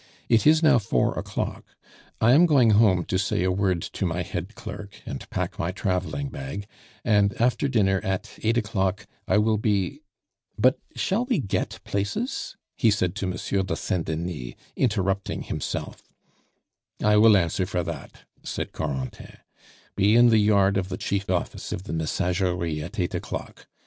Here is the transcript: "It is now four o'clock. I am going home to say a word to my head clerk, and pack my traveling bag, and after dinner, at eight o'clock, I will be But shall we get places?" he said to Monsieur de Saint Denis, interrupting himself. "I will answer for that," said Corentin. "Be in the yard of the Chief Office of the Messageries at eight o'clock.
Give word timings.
"It 0.29 0.47
is 0.47 0.63
now 0.63 0.79
four 0.79 1.13
o'clock. 1.13 1.63
I 2.19 2.31
am 2.31 2.47
going 2.47 2.71
home 2.71 3.05
to 3.05 3.19
say 3.19 3.43
a 3.43 3.51
word 3.51 3.83
to 3.83 4.03
my 4.03 4.23
head 4.23 4.55
clerk, 4.55 4.95
and 5.05 5.29
pack 5.29 5.59
my 5.59 5.71
traveling 5.71 6.29
bag, 6.29 6.65
and 7.05 7.39
after 7.39 7.67
dinner, 7.67 8.01
at 8.03 8.39
eight 8.41 8.57
o'clock, 8.57 9.05
I 9.27 9.37
will 9.37 9.59
be 9.59 10.01
But 10.57 10.79
shall 10.95 11.25
we 11.25 11.37
get 11.37 11.79
places?" 11.83 12.57
he 12.75 12.89
said 12.89 13.13
to 13.17 13.27
Monsieur 13.27 13.61
de 13.61 13.75
Saint 13.75 14.07
Denis, 14.07 14.55
interrupting 14.75 15.43
himself. 15.43 16.01
"I 17.03 17.17
will 17.17 17.37
answer 17.37 17.67
for 17.67 17.83
that," 17.83 18.21
said 18.41 18.71
Corentin. 18.71 19.37
"Be 19.95 20.15
in 20.15 20.29
the 20.29 20.39
yard 20.39 20.77
of 20.77 20.89
the 20.89 20.97
Chief 20.97 21.29
Office 21.29 21.71
of 21.71 21.83
the 21.83 21.93
Messageries 21.93 22.81
at 22.81 22.99
eight 22.99 23.13
o'clock. 23.13 23.67